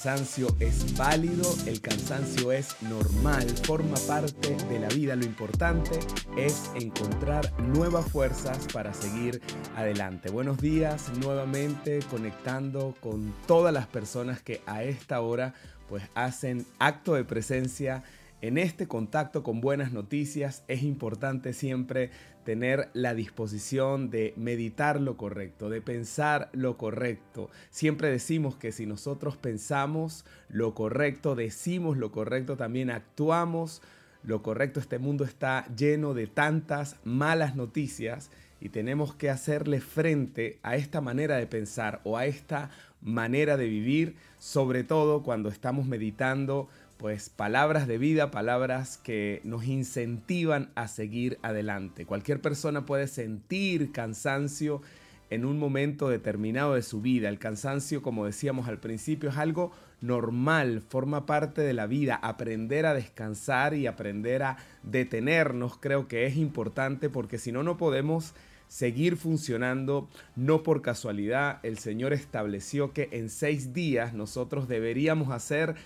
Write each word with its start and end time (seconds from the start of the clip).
cansancio 0.00 0.54
es 0.60 0.96
válido, 0.96 1.42
el 1.66 1.80
cansancio 1.80 2.52
es 2.52 2.80
normal, 2.82 3.42
forma 3.64 3.96
parte 4.06 4.54
de 4.70 4.78
la 4.78 4.86
vida. 4.86 5.16
Lo 5.16 5.24
importante 5.24 5.98
es 6.36 6.70
encontrar 6.76 7.52
nuevas 7.60 8.08
fuerzas 8.08 8.68
para 8.72 8.94
seguir 8.94 9.42
adelante. 9.74 10.30
Buenos 10.30 10.58
días 10.58 11.10
nuevamente 11.18 11.98
conectando 12.08 12.94
con 13.00 13.34
todas 13.48 13.74
las 13.74 13.88
personas 13.88 14.40
que 14.40 14.62
a 14.66 14.84
esta 14.84 15.20
hora 15.20 15.54
pues 15.88 16.04
hacen 16.14 16.64
acto 16.78 17.14
de 17.14 17.24
presencia 17.24 18.04
en 18.40 18.56
este 18.56 18.86
contacto 18.86 19.42
con 19.42 19.60
buenas 19.60 19.92
noticias 19.92 20.62
es 20.68 20.82
importante 20.82 21.52
siempre 21.52 22.10
tener 22.44 22.88
la 22.92 23.14
disposición 23.14 24.10
de 24.10 24.32
meditar 24.36 25.00
lo 25.00 25.16
correcto, 25.16 25.68
de 25.68 25.82
pensar 25.82 26.48
lo 26.52 26.78
correcto. 26.78 27.50
Siempre 27.70 28.10
decimos 28.10 28.56
que 28.56 28.70
si 28.72 28.86
nosotros 28.86 29.36
pensamos 29.36 30.24
lo 30.48 30.74
correcto, 30.74 31.34
decimos 31.34 31.96
lo 31.96 32.12
correcto, 32.12 32.56
también 32.56 32.90
actuamos 32.90 33.82
lo 34.22 34.42
correcto. 34.42 34.78
Este 34.78 34.98
mundo 34.98 35.24
está 35.24 35.66
lleno 35.76 36.14
de 36.14 36.28
tantas 36.28 36.96
malas 37.04 37.56
noticias 37.56 38.30
y 38.60 38.70
tenemos 38.70 39.14
que 39.14 39.30
hacerle 39.30 39.80
frente 39.80 40.58
a 40.62 40.76
esta 40.76 41.00
manera 41.00 41.36
de 41.36 41.46
pensar 41.46 42.00
o 42.04 42.16
a 42.16 42.26
esta 42.26 42.70
manera 43.00 43.56
de 43.56 43.68
vivir, 43.68 44.16
sobre 44.38 44.84
todo 44.84 45.22
cuando 45.22 45.48
estamos 45.48 45.86
meditando 45.86 46.68
pues 46.98 47.30
palabras 47.30 47.86
de 47.86 47.96
vida, 47.96 48.30
palabras 48.30 48.98
que 48.98 49.40
nos 49.44 49.64
incentivan 49.64 50.70
a 50.74 50.88
seguir 50.88 51.38
adelante. 51.42 52.04
Cualquier 52.04 52.40
persona 52.42 52.84
puede 52.84 53.06
sentir 53.06 53.92
cansancio 53.92 54.82
en 55.30 55.44
un 55.44 55.58
momento 55.58 56.08
determinado 56.08 56.74
de 56.74 56.82
su 56.82 57.00
vida. 57.00 57.28
El 57.28 57.38
cansancio, 57.38 58.02
como 58.02 58.26
decíamos 58.26 58.68
al 58.68 58.78
principio, 58.78 59.30
es 59.30 59.36
algo 59.36 59.70
normal, 60.00 60.80
forma 60.80 61.24
parte 61.24 61.62
de 61.62 61.72
la 61.72 61.86
vida. 61.86 62.16
Aprender 62.16 62.84
a 62.84 62.94
descansar 62.94 63.74
y 63.74 63.86
aprender 63.86 64.42
a 64.42 64.56
detenernos 64.82 65.78
creo 65.78 66.08
que 66.08 66.26
es 66.26 66.36
importante 66.36 67.08
porque 67.08 67.38
si 67.38 67.52
no, 67.52 67.62
no 67.62 67.76
podemos 67.76 68.34
seguir 68.66 69.16
funcionando, 69.16 70.08
no 70.34 70.62
por 70.62 70.82
casualidad. 70.82 71.60
El 71.62 71.78
Señor 71.78 72.12
estableció 72.12 72.92
que 72.92 73.08
en 73.12 73.30
seis 73.30 73.72
días 73.72 74.14
nosotros 74.14 74.68
deberíamos 74.68 75.30
hacer 75.30 75.76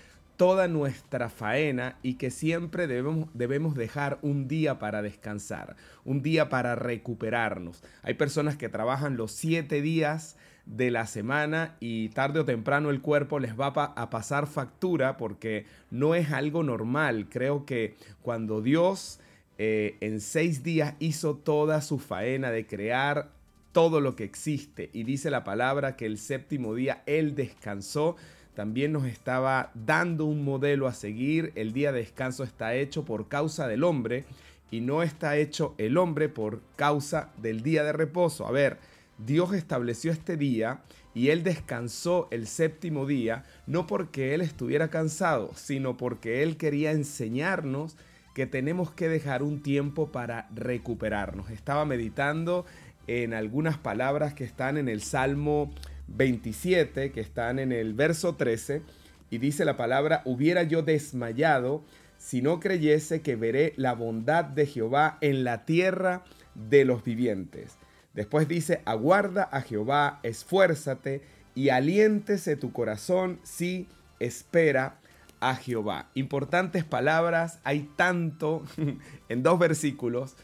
toda 0.43 0.67
nuestra 0.67 1.29
faena 1.29 1.97
y 2.03 2.15
que 2.15 2.29
siempre 2.29 2.85
debemos, 2.85 3.29
debemos 3.33 3.75
dejar 3.75 4.19
un 4.21 4.49
día 4.49 4.77
para 4.77 5.01
descansar, 5.01 5.77
un 6.03 6.21
día 6.21 6.49
para 6.49 6.75
recuperarnos. 6.75 7.81
Hay 8.01 8.15
personas 8.15 8.57
que 8.57 8.67
trabajan 8.67 9.15
los 9.15 9.31
siete 9.31 9.81
días 9.81 10.35
de 10.65 10.91
la 10.91 11.07
semana 11.07 11.77
y 11.79 12.09
tarde 12.09 12.41
o 12.41 12.45
temprano 12.45 12.89
el 12.89 12.99
cuerpo 12.99 13.39
les 13.39 13.57
va 13.57 13.67
a 13.67 14.09
pasar 14.09 14.47
factura 14.47 15.15
porque 15.15 15.65
no 15.91 16.13
es 16.13 16.33
algo 16.33 16.61
normal. 16.61 17.27
Creo 17.29 17.65
que 17.65 17.95
cuando 18.21 18.61
Dios 18.61 19.21
eh, 19.57 19.95
en 20.01 20.19
seis 20.19 20.61
días 20.61 20.95
hizo 20.99 21.37
toda 21.37 21.79
su 21.79 21.99
faena 21.99 22.51
de 22.51 22.67
crear 22.67 23.31
todo 23.71 24.01
lo 24.01 24.17
que 24.17 24.25
existe 24.25 24.89
y 24.91 25.05
dice 25.05 25.31
la 25.31 25.45
palabra 25.45 25.95
que 25.95 26.05
el 26.05 26.17
séptimo 26.17 26.75
día 26.75 27.01
Él 27.05 27.33
descansó, 27.33 28.17
también 28.55 28.91
nos 28.91 29.05
estaba 29.05 29.71
dando 29.73 30.25
un 30.25 30.43
modelo 30.43 30.87
a 30.87 30.93
seguir. 30.93 31.51
El 31.55 31.73
día 31.73 31.91
de 31.91 31.99
descanso 31.99 32.43
está 32.43 32.75
hecho 32.75 33.03
por 33.05 33.27
causa 33.27 33.67
del 33.67 33.83
hombre 33.83 34.25
y 34.71 34.81
no 34.81 35.03
está 35.03 35.37
hecho 35.37 35.75
el 35.77 35.97
hombre 35.97 36.29
por 36.29 36.61
causa 36.75 37.31
del 37.37 37.61
día 37.61 37.83
de 37.83 37.93
reposo. 37.93 38.47
A 38.47 38.51
ver, 38.51 38.77
Dios 39.17 39.53
estableció 39.53 40.11
este 40.11 40.37
día 40.37 40.81
y 41.13 41.29
Él 41.29 41.43
descansó 41.43 42.27
el 42.31 42.47
séptimo 42.47 43.05
día, 43.05 43.43
no 43.67 43.85
porque 43.87 44.33
Él 44.33 44.41
estuviera 44.41 44.89
cansado, 44.89 45.51
sino 45.55 45.97
porque 45.97 46.43
Él 46.43 46.57
quería 46.57 46.91
enseñarnos 46.91 47.97
que 48.33 48.47
tenemos 48.47 48.91
que 48.91 49.09
dejar 49.09 49.43
un 49.43 49.61
tiempo 49.61 50.11
para 50.11 50.47
recuperarnos. 50.55 51.51
Estaba 51.51 51.85
meditando 51.85 52.65
en 53.05 53.33
algunas 53.33 53.77
palabras 53.77 54.33
que 54.33 54.43
están 54.43 54.77
en 54.77 54.89
el 54.89 55.01
Salmo 55.01 55.71
27, 56.07 57.11
que 57.11 57.21
están 57.21 57.59
en 57.59 57.71
el 57.71 57.93
verso 57.93 58.35
13, 58.35 58.81
y 59.29 59.37
dice 59.37 59.65
la 59.65 59.77
palabra, 59.77 60.21
hubiera 60.25 60.63
yo 60.63 60.81
desmayado 60.83 61.83
si 62.17 62.41
no 62.41 62.59
creyese 62.59 63.21
que 63.21 63.35
veré 63.35 63.73
la 63.75 63.93
bondad 63.93 64.45
de 64.45 64.65
Jehová 64.65 65.17
en 65.21 65.43
la 65.43 65.65
tierra 65.65 66.23
de 66.55 66.85
los 66.85 67.03
vivientes. 67.03 67.77
Después 68.13 68.47
dice, 68.47 68.81
aguarda 68.85 69.43
a 69.43 69.61
Jehová, 69.61 70.19
esfuérzate 70.23 71.21
y 71.55 71.69
aliéntese 71.69 72.55
tu 72.55 72.71
corazón 72.71 73.39
si 73.43 73.87
espera 74.19 74.99
a 75.39 75.55
Jehová. 75.55 76.09
Importantes 76.13 76.83
palabras, 76.83 77.59
hay 77.63 77.89
tanto 77.95 78.63
en 79.29 79.43
dos 79.43 79.59
versículos, 79.59 80.35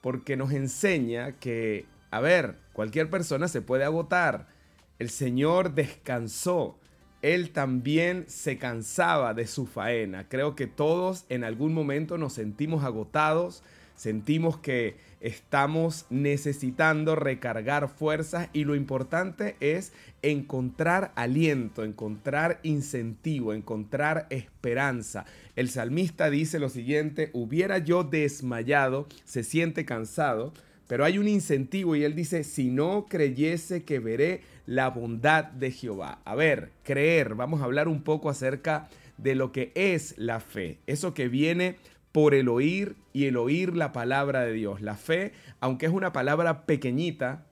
porque 0.00 0.36
nos 0.36 0.52
enseña 0.52 1.32
que, 1.32 1.86
a 2.10 2.20
ver, 2.20 2.56
cualquier 2.72 3.10
persona 3.10 3.48
se 3.48 3.62
puede 3.62 3.84
agotar, 3.84 4.46
el 4.98 5.10
Señor 5.10 5.74
descansó. 5.74 6.78
Él 7.22 7.50
también 7.50 8.24
se 8.28 8.58
cansaba 8.58 9.32
de 9.32 9.46
su 9.46 9.66
faena. 9.66 10.28
Creo 10.28 10.54
que 10.54 10.66
todos 10.66 11.24
en 11.28 11.42
algún 11.42 11.72
momento 11.72 12.18
nos 12.18 12.34
sentimos 12.34 12.84
agotados, 12.84 13.62
sentimos 13.96 14.58
que 14.58 14.96
estamos 15.20 16.04
necesitando 16.10 17.16
recargar 17.16 17.88
fuerzas 17.88 18.50
y 18.52 18.64
lo 18.64 18.74
importante 18.74 19.56
es 19.60 19.94
encontrar 20.20 21.12
aliento, 21.14 21.82
encontrar 21.82 22.60
incentivo, 22.62 23.54
encontrar 23.54 24.26
esperanza. 24.28 25.24
El 25.56 25.70
salmista 25.70 26.28
dice 26.28 26.58
lo 26.58 26.68
siguiente, 26.68 27.30
hubiera 27.32 27.78
yo 27.78 28.04
desmayado, 28.04 29.06
se 29.24 29.44
siente 29.44 29.86
cansado, 29.86 30.52
pero 30.88 31.06
hay 31.06 31.16
un 31.16 31.26
incentivo 31.26 31.96
y 31.96 32.04
él 32.04 32.14
dice, 32.14 32.44
si 32.44 32.70
no 32.70 33.06
creyese 33.08 33.82
que 33.84 34.00
veré 34.00 34.42
la 34.66 34.90
bondad 34.90 35.44
de 35.44 35.70
Jehová. 35.70 36.20
A 36.24 36.34
ver, 36.34 36.70
creer, 36.82 37.34
vamos 37.34 37.60
a 37.60 37.64
hablar 37.64 37.88
un 37.88 38.02
poco 38.02 38.30
acerca 38.30 38.88
de 39.18 39.34
lo 39.34 39.52
que 39.52 39.72
es 39.74 40.14
la 40.18 40.40
fe, 40.40 40.78
eso 40.86 41.14
que 41.14 41.28
viene 41.28 41.76
por 42.12 42.34
el 42.34 42.48
oír 42.48 42.96
y 43.12 43.26
el 43.26 43.36
oír 43.36 43.74
la 43.74 43.92
palabra 43.92 44.42
de 44.42 44.52
Dios. 44.52 44.80
La 44.80 44.94
fe, 44.94 45.32
aunque 45.60 45.86
es 45.86 45.92
una 45.92 46.12
palabra 46.12 46.64
pequeñita, 46.64 47.44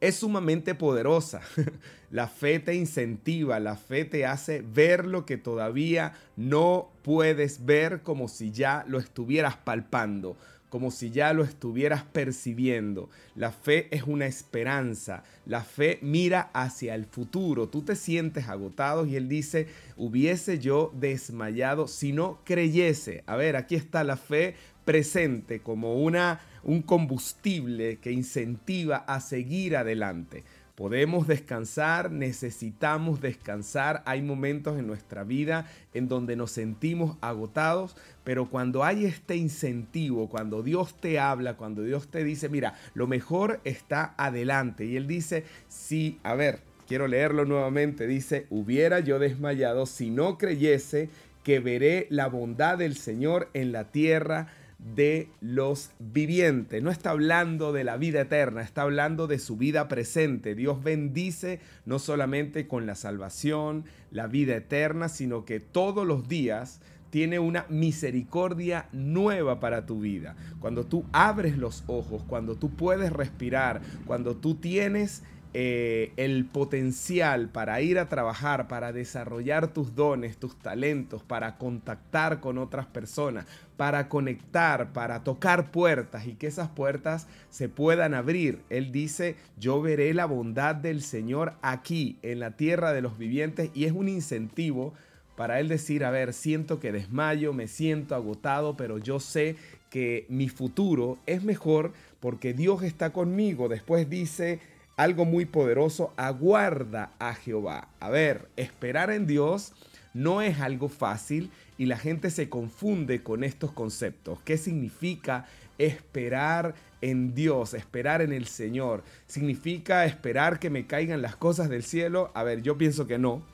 es 0.00 0.16
sumamente 0.16 0.74
poderosa. 0.74 1.40
La 2.10 2.26
fe 2.26 2.58
te 2.58 2.74
incentiva, 2.74 3.60
la 3.60 3.76
fe 3.76 4.06
te 4.06 4.24
hace 4.24 4.62
ver 4.62 5.04
lo 5.04 5.26
que 5.26 5.36
todavía 5.36 6.14
no 6.36 6.90
puedes 7.02 7.66
ver 7.66 8.00
como 8.00 8.28
si 8.28 8.50
ya 8.50 8.86
lo 8.88 8.98
estuvieras 8.98 9.58
palpando 9.58 10.38
como 10.68 10.90
si 10.90 11.10
ya 11.10 11.32
lo 11.32 11.44
estuvieras 11.44 12.02
percibiendo. 12.04 13.08
La 13.34 13.52
fe 13.52 13.88
es 13.90 14.02
una 14.02 14.26
esperanza. 14.26 15.24
La 15.46 15.62
fe 15.62 15.98
mira 16.02 16.50
hacia 16.52 16.94
el 16.94 17.06
futuro. 17.06 17.68
Tú 17.68 17.82
te 17.82 17.96
sientes 17.96 18.48
agotado 18.48 19.06
y 19.06 19.16
él 19.16 19.28
dice, 19.28 19.68
hubiese 19.96 20.58
yo 20.58 20.92
desmayado 20.94 21.88
si 21.88 22.12
no 22.12 22.40
creyese. 22.44 23.22
A 23.26 23.36
ver, 23.36 23.56
aquí 23.56 23.74
está 23.74 24.04
la 24.04 24.16
fe 24.16 24.54
presente 24.84 25.60
como 25.60 26.02
una, 26.02 26.40
un 26.62 26.80
combustible 26.80 27.98
que 27.98 28.10
incentiva 28.10 28.96
a 28.96 29.20
seguir 29.20 29.76
adelante. 29.76 30.44
Podemos 30.78 31.26
descansar, 31.26 32.12
necesitamos 32.12 33.20
descansar. 33.20 34.00
Hay 34.06 34.22
momentos 34.22 34.78
en 34.78 34.86
nuestra 34.86 35.24
vida 35.24 35.66
en 35.92 36.06
donde 36.06 36.36
nos 36.36 36.52
sentimos 36.52 37.16
agotados, 37.20 37.96
pero 38.22 38.48
cuando 38.48 38.84
hay 38.84 39.04
este 39.04 39.34
incentivo, 39.34 40.28
cuando 40.28 40.62
Dios 40.62 40.94
te 41.00 41.18
habla, 41.18 41.56
cuando 41.56 41.82
Dios 41.82 42.06
te 42.06 42.22
dice, 42.22 42.48
mira, 42.48 42.74
lo 42.94 43.08
mejor 43.08 43.58
está 43.64 44.14
adelante. 44.16 44.84
Y 44.84 44.96
Él 44.96 45.08
dice, 45.08 45.42
sí, 45.66 46.20
a 46.22 46.36
ver, 46.36 46.60
quiero 46.86 47.08
leerlo 47.08 47.44
nuevamente, 47.44 48.06
dice, 48.06 48.46
hubiera 48.48 49.00
yo 49.00 49.18
desmayado 49.18 49.84
si 49.84 50.10
no 50.10 50.38
creyese 50.38 51.10
que 51.42 51.58
veré 51.58 52.06
la 52.08 52.28
bondad 52.28 52.78
del 52.78 52.94
Señor 52.94 53.48
en 53.52 53.72
la 53.72 53.90
tierra 53.90 54.46
de 54.78 55.28
los 55.40 55.90
vivientes. 55.98 56.82
No 56.82 56.90
está 56.90 57.10
hablando 57.10 57.72
de 57.72 57.84
la 57.84 57.96
vida 57.96 58.22
eterna, 58.22 58.62
está 58.62 58.82
hablando 58.82 59.26
de 59.26 59.38
su 59.38 59.56
vida 59.56 59.88
presente. 59.88 60.54
Dios 60.54 60.82
bendice 60.82 61.60
no 61.84 61.98
solamente 61.98 62.68
con 62.68 62.86
la 62.86 62.94
salvación, 62.94 63.84
la 64.10 64.26
vida 64.28 64.56
eterna, 64.56 65.08
sino 65.08 65.44
que 65.44 65.60
todos 65.60 66.06
los 66.06 66.28
días 66.28 66.80
tiene 67.10 67.38
una 67.38 67.66
misericordia 67.68 68.88
nueva 68.92 69.60
para 69.60 69.86
tu 69.86 70.00
vida. 70.00 70.36
Cuando 70.60 70.84
tú 70.84 71.04
abres 71.12 71.56
los 71.56 71.84
ojos, 71.86 72.22
cuando 72.24 72.56
tú 72.56 72.70
puedes 72.70 73.12
respirar, 73.12 73.80
cuando 74.06 74.36
tú 74.36 74.56
tienes 74.56 75.22
eh, 75.54 76.12
el 76.16 76.44
potencial 76.44 77.48
para 77.48 77.80
ir 77.80 77.98
a 77.98 78.08
trabajar, 78.08 78.68
para 78.68 78.92
desarrollar 78.92 79.68
tus 79.68 79.94
dones, 79.94 80.36
tus 80.36 80.58
talentos, 80.58 81.22
para 81.22 81.56
contactar 81.56 82.40
con 82.40 82.58
otras 82.58 82.86
personas, 82.86 83.46
para 83.76 84.08
conectar, 84.08 84.92
para 84.92 85.24
tocar 85.24 85.70
puertas 85.70 86.26
y 86.26 86.34
que 86.34 86.48
esas 86.48 86.68
puertas 86.68 87.26
se 87.50 87.68
puedan 87.68 88.12
abrir. 88.12 88.60
Él 88.68 88.92
dice, 88.92 89.36
yo 89.58 89.80
veré 89.80 90.12
la 90.12 90.26
bondad 90.26 90.74
del 90.74 91.02
Señor 91.02 91.54
aquí, 91.62 92.18
en 92.22 92.40
la 92.40 92.56
tierra 92.56 92.92
de 92.92 93.00
los 93.00 93.16
vivientes, 93.16 93.70
y 93.74 93.84
es 93.84 93.92
un 93.92 94.08
incentivo 94.08 94.92
para 95.34 95.60
él 95.60 95.68
decir, 95.68 96.04
a 96.04 96.10
ver, 96.10 96.32
siento 96.32 96.80
que 96.80 96.92
desmayo, 96.92 97.52
me 97.52 97.68
siento 97.68 98.14
agotado, 98.14 98.76
pero 98.76 98.98
yo 98.98 99.20
sé 99.20 99.56
que 99.88 100.26
mi 100.28 100.48
futuro 100.48 101.16
es 101.26 101.44
mejor 101.44 101.92
porque 102.20 102.52
Dios 102.52 102.82
está 102.82 103.10
conmigo. 103.10 103.68
Después 103.68 104.10
dice 104.10 104.58
algo 104.98 105.24
muy 105.24 105.46
poderoso, 105.46 106.12
aguarda 106.16 107.12
a 107.20 107.32
Jehová. 107.32 107.88
A 108.00 108.10
ver, 108.10 108.48
esperar 108.56 109.10
en 109.10 109.28
Dios 109.28 109.72
no 110.12 110.42
es 110.42 110.58
algo 110.58 110.88
fácil 110.88 111.52
y 111.78 111.86
la 111.86 111.96
gente 111.96 112.30
se 112.30 112.48
confunde 112.48 113.22
con 113.22 113.44
estos 113.44 113.70
conceptos. 113.70 114.40
¿Qué 114.44 114.58
significa 114.58 115.46
esperar 115.78 116.74
en 117.00 117.32
Dios, 117.32 117.74
esperar 117.74 118.22
en 118.22 118.32
el 118.32 118.48
Señor? 118.48 119.04
¿Significa 119.28 120.04
esperar 120.04 120.58
que 120.58 120.68
me 120.68 120.88
caigan 120.88 121.22
las 121.22 121.36
cosas 121.36 121.68
del 121.68 121.84
cielo? 121.84 122.32
A 122.34 122.42
ver, 122.42 122.62
yo 122.62 122.76
pienso 122.76 123.06
que 123.06 123.18
no, 123.18 123.44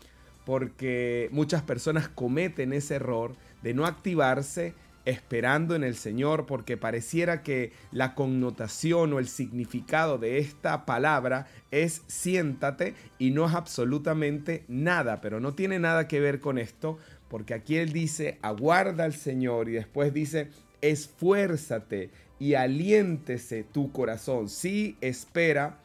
porque 0.46 1.28
muchas 1.30 1.60
personas 1.60 2.08
cometen 2.08 2.72
ese 2.72 2.94
error 2.94 3.36
de 3.62 3.74
no 3.74 3.84
activarse 3.84 4.72
esperando 5.04 5.74
en 5.74 5.84
el 5.84 5.96
Señor, 5.96 6.46
porque 6.46 6.76
pareciera 6.76 7.42
que 7.42 7.72
la 7.92 8.14
connotación 8.14 9.12
o 9.12 9.18
el 9.18 9.28
significado 9.28 10.18
de 10.18 10.38
esta 10.38 10.86
palabra 10.86 11.46
es 11.70 12.02
siéntate 12.06 12.94
y 13.18 13.30
no 13.30 13.46
es 13.46 13.54
absolutamente 13.54 14.64
nada, 14.68 15.20
pero 15.20 15.40
no 15.40 15.54
tiene 15.54 15.78
nada 15.78 16.08
que 16.08 16.20
ver 16.20 16.40
con 16.40 16.58
esto, 16.58 16.98
porque 17.28 17.54
aquí 17.54 17.76
él 17.76 17.92
dice 17.92 18.38
aguarda 18.42 19.04
al 19.04 19.14
Señor 19.14 19.68
y 19.68 19.72
después 19.72 20.12
dice 20.14 20.50
esfuérzate 20.80 22.10
y 22.38 22.54
aliéntese 22.54 23.64
tu 23.64 23.90
corazón. 23.92 24.48
Sí, 24.48 24.96
espera 25.00 25.78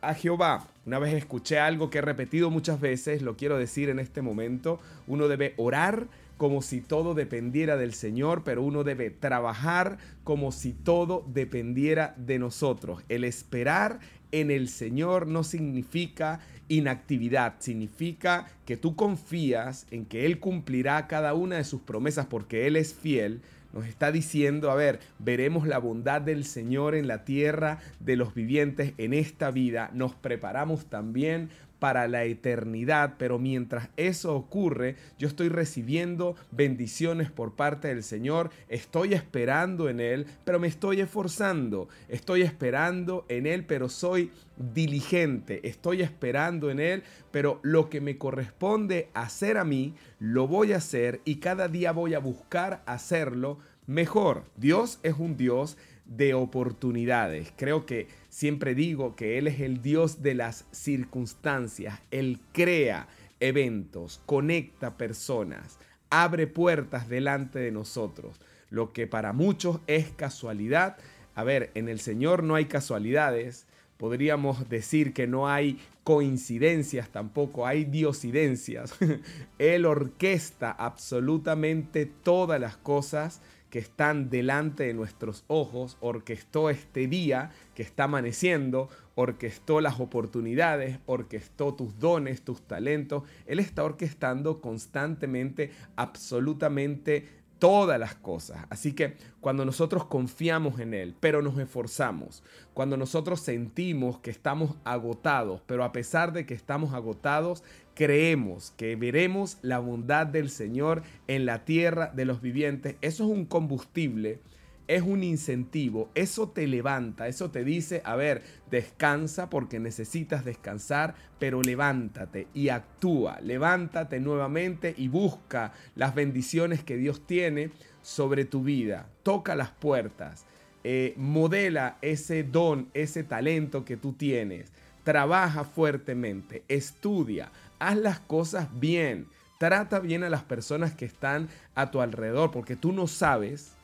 a 0.00 0.14
Jehová. 0.14 0.66
Una 0.86 0.98
vez 0.98 1.14
escuché 1.14 1.58
algo 1.58 1.90
que 1.90 1.98
he 1.98 2.02
repetido 2.02 2.50
muchas 2.50 2.80
veces, 2.80 3.22
lo 3.22 3.36
quiero 3.36 3.58
decir 3.58 3.90
en 3.90 3.98
este 3.98 4.22
momento, 4.22 4.80
uno 5.06 5.28
debe 5.28 5.54
orar 5.56 6.08
como 6.40 6.62
si 6.62 6.80
todo 6.80 7.12
dependiera 7.12 7.76
del 7.76 7.92
Señor, 7.92 8.44
pero 8.44 8.62
uno 8.62 8.82
debe 8.82 9.10
trabajar 9.10 9.98
como 10.24 10.52
si 10.52 10.72
todo 10.72 11.22
dependiera 11.28 12.14
de 12.16 12.38
nosotros. 12.38 13.02
El 13.10 13.24
esperar 13.24 14.00
en 14.32 14.50
el 14.50 14.70
Señor 14.70 15.26
no 15.26 15.44
significa 15.44 16.40
inactividad, 16.68 17.56
significa 17.58 18.46
que 18.64 18.78
tú 18.78 18.96
confías 18.96 19.86
en 19.90 20.06
que 20.06 20.24
Él 20.24 20.38
cumplirá 20.38 21.08
cada 21.08 21.34
una 21.34 21.56
de 21.56 21.64
sus 21.64 21.82
promesas 21.82 22.24
porque 22.24 22.66
Él 22.66 22.76
es 22.76 22.94
fiel. 22.94 23.42
Nos 23.74 23.84
está 23.84 24.10
diciendo, 24.10 24.70
a 24.70 24.76
ver, 24.76 24.98
veremos 25.18 25.68
la 25.68 25.76
bondad 25.76 26.22
del 26.22 26.46
Señor 26.46 26.94
en 26.94 27.06
la 27.06 27.26
tierra 27.26 27.80
de 28.00 28.16
los 28.16 28.32
vivientes 28.32 28.94
en 28.96 29.12
esta 29.12 29.50
vida. 29.50 29.90
Nos 29.92 30.14
preparamos 30.14 30.86
también 30.86 31.50
para 31.80 32.06
la 32.06 32.24
eternidad, 32.24 33.14
pero 33.18 33.38
mientras 33.38 33.88
eso 33.96 34.36
ocurre, 34.36 34.94
yo 35.18 35.26
estoy 35.26 35.48
recibiendo 35.48 36.36
bendiciones 36.52 37.30
por 37.30 37.56
parte 37.56 37.88
del 37.88 38.04
Señor, 38.04 38.50
estoy 38.68 39.14
esperando 39.14 39.88
en 39.88 39.98
Él, 39.98 40.26
pero 40.44 40.60
me 40.60 40.68
estoy 40.68 41.00
esforzando, 41.00 41.88
estoy 42.08 42.42
esperando 42.42 43.24
en 43.28 43.46
Él, 43.46 43.64
pero 43.64 43.88
soy 43.88 44.30
diligente, 44.56 45.66
estoy 45.66 46.02
esperando 46.02 46.70
en 46.70 46.78
Él, 46.78 47.02
pero 47.30 47.58
lo 47.62 47.88
que 47.88 48.00
me 48.00 48.18
corresponde 48.18 49.08
hacer 49.14 49.56
a 49.56 49.64
mí, 49.64 49.94
lo 50.18 50.46
voy 50.46 50.74
a 50.74 50.76
hacer 50.76 51.20
y 51.24 51.36
cada 51.36 51.68
día 51.68 51.92
voy 51.92 52.14
a 52.14 52.18
buscar 52.20 52.82
hacerlo 52.86 53.58
mejor. 53.86 54.44
Dios 54.56 55.00
es 55.02 55.14
un 55.18 55.36
Dios 55.36 55.78
de 56.04 56.34
oportunidades. 56.34 57.52
Creo 57.56 57.86
que 57.86 58.08
siempre 58.30 58.74
digo 58.74 59.14
que 59.14 59.36
Él 59.36 59.46
es 59.46 59.60
el 59.60 59.82
Dios 59.82 60.22
de 60.22 60.34
las 60.34 60.64
circunstancias. 60.70 62.00
Él 62.10 62.40
crea 62.52 63.08
eventos, 63.40 64.22
conecta 64.24 64.96
personas, 64.96 65.78
abre 66.08 66.46
puertas 66.46 67.08
delante 67.08 67.58
de 67.58 67.72
nosotros. 67.72 68.40
Lo 68.70 68.92
que 68.92 69.06
para 69.06 69.32
muchos 69.32 69.80
es 69.86 70.10
casualidad. 70.10 70.96
A 71.34 71.44
ver, 71.44 71.70
en 71.74 71.88
el 71.88 72.00
Señor 72.00 72.42
no 72.42 72.54
hay 72.54 72.66
casualidades. 72.66 73.66
Podríamos 73.96 74.68
decir 74.68 75.12
que 75.12 75.26
no 75.26 75.48
hay 75.48 75.78
coincidencias 76.04 77.10
tampoco, 77.10 77.66
hay 77.66 77.84
diosidencias. 77.84 78.94
Él 79.58 79.84
orquesta 79.84 80.70
absolutamente 80.70 82.06
todas 82.06 82.60
las 82.60 82.76
cosas 82.76 83.42
que 83.70 83.78
están 83.78 84.30
delante 84.30 84.84
de 84.84 84.94
nuestros 84.94 85.44
ojos, 85.46 85.96
orquestó 86.00 86.70
este 86.70 87.06
día 87.06 87.52
que 87.74 87.82
está 87.82 88.04
amaneciendo, 88.04 88.88
orquestó 89.14 89.80
las 89.80 90.00
oportunidades, 90.00 90.98
orquestó 91.06 91.74
tus 91.74 91.98
dones, 91.98 92.42
tus 92.42 92.62
talentos. 92.62 93.22
Él 93.46 93.60
está 93.60 93.84
orquestando 93.84 94.60
constantemente, 94.60 95.70
absolutamente 95.96 97.39
todas 97.60 98.00
las 98.00 98.16
cosas. 98.16 98.66
Así 98.70 98.94
que 98.94 99.16
cuando 99.40 99.64
nosotros 99.64 100.06
confiamos 100.06 100.80
en 100.80 100.94
Él, 100.94 101.14
pero 101.20 101.42
nos 101.42 101.56
esforzamos, 101.58 102.42
cuando 102.74 102.96
nosotros 102.96 103.40
sentimos 103.40 104.18
que 104.18 104.32
estamos 104.32 104.74
agotados, 104.82 105.62
pero 105.66 105.84
a 105.84 105.92
pesar 105.92 106.32
de 106.32 106.46
que 106.46 106.54
estamos 106.54 106.92
agotados, 106.94 107.62
creemos 107.94 108.72
que 108.76 108.96
veremos 108.96 109.58
la 109.62 109.78
bondad 109.78 110.26
del 110.26 110.50
Señor 110.50 111.02
en 111.28 111.46
la 111.46 111.64
tierra 111.64 112.10
de 112.12 112.24
los 112.24 112.40
vivientes, 112.40 112.96
eso 113.02 113.24
es 113.24 113.30
un 113.30 113.44
combustible 113.44 114.40
es 114.88 115.02
un 115.02 115.22
incentivo, 115.22 116.10
eso 116.14 116.48
te 116.48 116.66
levanta, 116.66 117.28
eso 117.28 117.50
te 117.50 117.64
dice, 117.64 118.02
a 118.04 118.16
ver, 118.16 118.42
descansa 118.70 119.48
porque 119.48 119.78
necesitas 119.78 120.44
descansar, 120.44 121.14
pero 121.38 121.62
levántate 121.62 122.48
y 122.54 122.70
actúa, 122.70 123.40
levántate 123.40 124.20
nuevamente 124.20 124.94
y 124.96 125.08
busca 125.08 125.72
las 125.94 126.14
bendiciones 126.14 126.82
que 126.82 126.96
Dios 126.96 127.26
tiene 127.26 127.70
sobre 128.02 128.44
tu 128.44 128.62
vida, 128.62 129.08
toca 129.22 129.54
las 129.54 129.70
puertas, 129.70 130.44
eh, 130.82 131.14
modela 131.16 131.98
ese 132.02 132.42
don, 132.42 132.88
ese 132.94 133.22
talento 133.22 133.84
que 133.84 133.96
tú 133.96 134.14
tienes, 134.14 134.72
trabaja 135.04 135.64
fuertemente, 135.64 136.64
estudia, 136.68 137.52
haz 137.78 137.96
las 137.96 138.20
cosas 138.20 138.68
bien, 138.80 139.28
trata 139.58 140.00
bien 140.00 140.24
a 140.24 140.30
las 140.30 140.42
personas 140.42 140.94
que 140.94 141.04
están 141.04 141.48
a 141.74 141.90
tu 141.90 142.00
alrededor, 142.00 142.50
porque 142.50 142.76
tú 142.76 142.92
no 142.92 143.06
sabes 143.06 143.74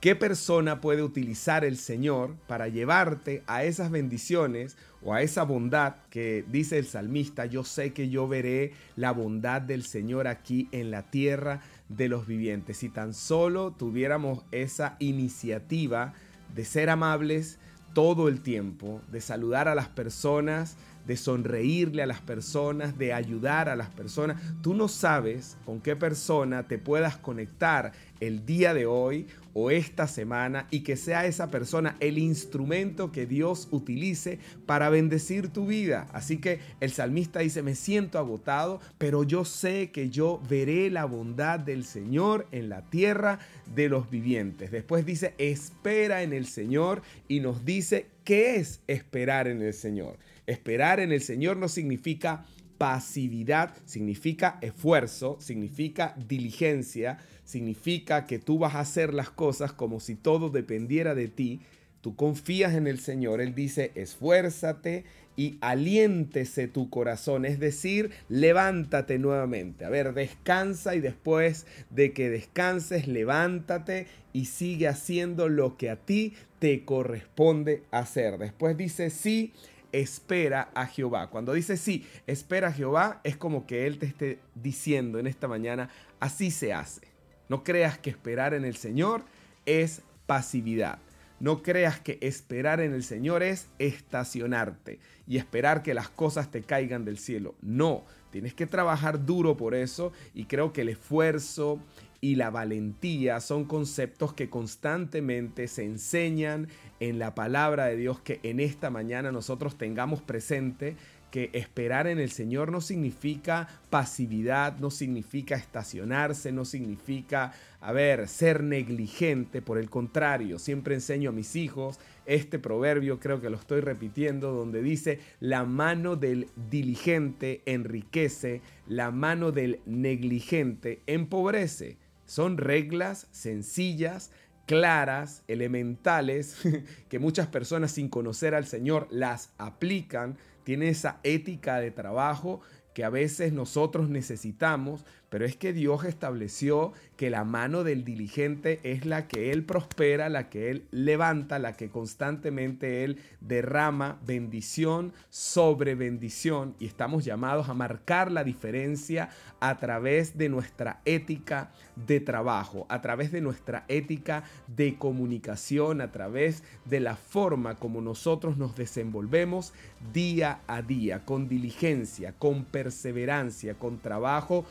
¿Qué 0.00 0.14
persona 0.14 0.80
puede 0.80 1.02
utilizar 1.02 1.64
el 1.64 1.76
Señor 1.76 2.36
para 2.46 2.68
llevarte 2.68 3.42
a 3.48 3.64
esas 3.64 3.90
bendiciones 3.90 4.76
o 5.02 5.12
a 5.12 5.22
esa 5.22 5.42
bondad 5.42 5.96
que 6.08 6.44
dice 6.52 6.78
el 6.78 6.86
salmista? 6.86 7.46
Yo 7.46 7.64
sé 7.64 7.92
que 7.92 8.08
yo 8.08 8.28
veré 8.28 8.74
la 8.94 9.10
bondad 9.10 9.60
del 9.60 9.84
Señor 9.84 10.28
aquí 10.28 10.68
en 10.70 10.92
la 10.92 11.10
tierra 11.10 11.62
de 11.88 12.08
los 12.08 12.28
vivientes. 12.28 12.76
Si 12.76 12.90
tan 12.90 13.12
solo 13.12 13.72
tuviéramos 13.72 14.44
esa 14.52 14.94
iniciativa 15.00 16.14
de 16.54 16.64
ser 16.64 16.90
amables 16.90 17.58
todo 17.92 18.28
el 18.28 18.40
tiempo, 18.40 19.00
de 19.10 19.20
saludar 19.20 19.66
a 19.66 19.74
las 19.74 19.88
personas, 19.88 20.76
de 21.08 21.16
sonreírle 21.16 22.02
a 22.02 22.06
las 22.06 22.20
personas, 22.20 22.98
de 22.98 23.14
ayudar 23.14 23.70
a 23.70 23.76
las 23.76 23.88
personas. 23.88 24.40
Tú 24.62 24.74
no 24.74 24.88
sabes 24.88 25.56
con 25.64 25.80
qué 25.80 25.96
persona 25.96 26.68
te 26.68 26.78
puedas 26.78 27.16
conectar 27.16 27.92
el 28.20 28.44
día 28.46 28.74
de 28.74 28.86
hoy 28.86 29.26
o 29.54 29.70
esta 29.70 30.06
semana 30.06 30.68
y 30.70 30.80
que 30.80 30.96
sea 30.96 31.26
esa 31.26 31.50
persona 31.50 31.96
el 32.00 32.18
instrumento 32.18 33.10
que 33.10 33.26
Dios 33.26 33.68
utilice 33.70 34.38
para 34.66 34.88
bendecir 34.88 35.48
tu 35.48 35.66
vida. 35.66 36.06
Así 36.12 36.38
que 36.38 36.60
el 36.80 36.90
salmista 36.92 37.40
dice, 37.40 37.62
me 37.62 37.74
siento 37.74 38.18
agotado, 38.18 38.80
pero 38.98 39.24
yo 39.24 39.44
sé 39.44 39.90
que 39.90 40.10
yo 40.10 40.40
veré 40.48 40.90
la 40.90 41.06
bondad 41.06 41.58
del 41.58 41.84
Señor 41.84 42.46
en 42.52 42.68
la 42.68 42.82
tierra 42.88 43.40
de 43.74 43.88
los 43.88 44.10
vivientes. 44.10 44.70
Después 44.70 45.04
dice, 45.04 45.34
espera 45.38 46.22
en 46.22 46.32
el 46.32 46.46
Señor 46.46 47.02
y 47.26 47.40
nos 47.40 47.64
dice, 47.64 48.06
¿qué 48.24 48.56
es 48.56 48.80
esperar 48.86 49.48
en 49.48 49.62
el 49.62 49.74
Señor? 49.74 50.18
Esperar 50.46 51.00
en 51.00 51.12
el 51.12 51.20
Señor 51.20 51.56
no 51.56 51.68
significa 51.68 52.46
pasividad, 52.78 53.74
significa 53.84 54.58
esfuerzo, 54.62 55.36
significa 55.40 56.14
diligencia, 56.28 57.18
significa 57.48 58.26
que 58.26 58.38
tú 58.38 58.58
vas 58.58 58.74
a 58.74 58.80
hacer 58.80 59.14
las 59.14 59.30
cosas 59.30 59.72
como 59.72 60.00
si 60.00 60.14
todo 60.14 60.50
dependiera 60.50 61.14
de 61.14 61.28
ti. 61.28 61.60
Tú 62.02 62.14
confías 62.14 62.74
en 62.74 62.86
el 62.86 63.00
Señor, 63.00 63.40
Él 63.40 63.54
dice, 63.54 63.90
esfuérzate 63.94 65.04
y 65.34 65.56
aliéntese 65.62 66.68
tu 66.68 66.90
corazón, 66.90 67.46
es 67.46 67.58
decir, 67.58 68.10
levántate 68.28 69.18
nuevamente. 69.18 69.86
A 69.86 69.88
ver, 69.88 70.12
descansa 70.12 70.94
y 70.94 71.00
después 71.00 71.66
de 71.88 72.12
que 72.12 72.28
descanses, 72.28 73.08
levántate 73.08 74.08
y 74.34 74.44
sigue 74.44 74.86
haciendo 74.86 75.48
lo 75.48 75.78
que 75.78 75.88
a 75.88 75.96
ti 75.96 76.34
te 76.58 76.84
corresponde 76.84 77.82
hacer. 77.90 78.36
Después 78.36 78.76
dice, 78.76 79.08
sí, 79.08 79.54
espera 79.90 80.70
a 80.74 80.86
Jehová. 80.86 81.30
Cuando 81.30 81.54
dice 81.54 81.78
sí, 81.78 82.04
espera 82.26 82.68
a 82.68 82.72
Jehová, 82.72 83.22
es 83.24 83.38
como 83.38 83.66
que 83.66 83.86
Él 83.86 83.98
te 83.98 84.04
esté 84.04 84.38
diciendo 84.54 85.18
en 85.18 85.26
esta 85.26 85.48
mañana, 85.48 85.88
así 86.20 86.50
se 86.50 86.74
hace. 86.74 87.08
No 87.48 87.64
creas 87.64 87.98
que 87.98 88.10
esperar 88.10 88.54
en 88.54 88.64
el 88.64 88.76
Señor 88.76 89.24
es 89.66 90.02
pasividad. 90.26 90.98
No 91.40 91.62
creas 91.62 92.00
que 92.00 92.18
esperar 92.20 92.80
en 92.80 92.92
el 92.92 93.04
Señor 93.04 93.42
es 93.42 93.68
estacionarte 93.78 94.98
y 95.26 95.36
esperar 95.36 95.82
que 95.82 95.94
las 95.94 96.08
cosas 96.08 96.50
te 96.50 96.62
caigan 96.62 97.04
del 97.04 97.18
cielo. 97.18 97.54
No, 97.62 98.04
tienes 98.32 98.54
que 98.54 98.66
trabajar 98.66 99.24
duro 99.24 99.56
por 99.56 99.74
eso 99.74 100.12
y 100.34 100.46
creo 100.46 100.72
que 100.72 100.80
el 100.80 100.88
esfuerzo 100.88 101.80
y 102.20 102.34
la 102.34 102.50
valentía 102.50 103.40
son 103.40 103.64
conceptos 103.64 104.32
que 104.32 104.50
constantemente 104.50 105.68
se 105.68 105.84
enseñan 105.84 106.66
en 106.98 107.20
la 107.20 107.36
palabra 107.36 107.86
de 107.86 107.96
Dios 107.96 108.18
que 108.20 108.40
en 108.42 108.58
esta 108.58 108.90
mañana 108.90 109.30
nosotros 109.30 109.78
tengamos 109.78 110.20
presente 110.20 110.96
que 111.30 111.50
esperar 111.52 112.06
en 112.06 112.18
el 112.18 112.30
Señor 112.30 112.72
no 112.72 112.80
significa 112.80 113.68
pasividad, 113.90 114.78
no 114.78 114.90
significa 114.90 115.56
estacionarse, 115.56 116.52
no 116.52 116.64
significa, 116.64 117.52
a 117.80 117.92
ver, 117.92 118.28
ser 118.28 118.62
negligente. 118.62 119.60
Por 119.60 119.78
el 119.78 119.90
contrario, 119.90 120.58
siempre 120.58 120.94
enseño 120.94 121.30
a 121.30 121.34
mis 121.34 121.56
hijos 121.56 121.98
este 122.26 122.58
proverbio, 122.58 123.18
creo 123.20 123.40
que 123.40 123.50
lo 123.50 123.56
estoy 123.56 123.80
repitiendo, 123.80 124.52
donde 124.52 124.82
dice, 124.82 125.20
la 125.40 125.64
mano 125.64 126.16
del 126.16 126.48
diligente 126.70 127.62
enriquece, 127.64 128.60
la 128.86 129.10
mano 129.10 129.52
del 129.52 129.80
negligente 129.86 131.00
empobrece. 131.06 131.96
Son 132.26 132.58
reglas 132.58 133.26
sencillas, 133.30 134.30
claras, 134.66 135.42
elementales, 135.48 136.58
que 137.08 137.18
muchas 137.18 137.46
personas 137.46 137.92
sin 137.92 138.10
conocer 138.10 138.54
al 138.54 138.66
Señor 138.66 139.08
las 139.10 139.50
aplican 139.56 140.36
tiene 140.68 140.90
esa 140.90 141.18
ética 141.22 141.80
de 141.80 141.90
trabajo 141.90 142.60
que 142.92 143.02
a 143.02 143.08
veces 143.08 143.54
nosotros 143.54 144.10
necesitamos, 144.10 145.06
pero 145.30 145.44
es 145.44 145.56
que 145.56 145.72
Dios 145.72 146.04
estableció 146.04 146.92
que 147.16 147.30
la 147.30 147.44
mano 147.44 147.84
del 147.84 148.04
diligente 148.04 148.80
es 148.82 149.04
la 149.04 149.26
que 149.26 149.50
Él 149.52 149.64
prospera, 149.64 150.28
la 150.28 150.48
que 150.48 150.70
Él 150.70 150.84
levanta, 150.90 151.58
la 151.58 151.74
que 151.74 151.90
constantemente 151.90 153.04
Él 153.04 153.18
derrama 153.40 154.18
bendición 154.24 155.12
sobre 155.28 155.94
bendición. 155.94 156.74
Y 156.78 156.86
estamos 156.86 157.24
llamados 157.24 157.68
a 157.68 157.74
marcar 157.74 158.30
la 158.30 158.44
diferencia 158.44 159.28
a 159.60 159.78
través 159.78 160.38
de 160.38 160.48
nuestra 160.48 161.00
ética 161.04 161.72
de 162.06 162.20
trabajo, 162.20 162.86
a 162.88 163.00
través 163.02 163.32
de 163.32 163.40
nuestra 163.40 163.84
ética 163.88 164.44
de 164.68 164.96
comunicación, 164.96 166.00
a 166.00 166.12
través 166.12 166.62
de 166.84 167.00
la 167.00 167.16
forma 167.16 167.74
como 167.74 168.00
nosotros 168.00 168.56
nos 168.56 168.76
desenvolvemos 168.76 169.72
día 170.12 170.60
a 170.66 170.82
día, 170.82 171.24
con 171.24 171.48
diligencia, 171.48 172.32
con 172.38 172.64
perseverancia, 172.64 173.74
con 173.74 173.98
trabajo 173.98 174.64